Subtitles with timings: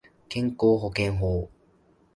[0.29, 1.47] 健康保険法